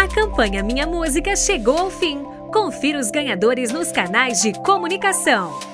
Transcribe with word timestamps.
A 0.00 0.08
campanha 0.08 0.62
Minha 0.62 0.86
Música 0.86 1.36
chegou 1.36 1.76
ao 1.76 1.90
fim. 1.90 2.24
Confira 2.50 2.98
os 2.98 3.10
ganhadores 3.10 3.70
nos 3.70 3.92
canais 3.92 4.40
de 4.40 4.54
comunicação. 4.62 5.69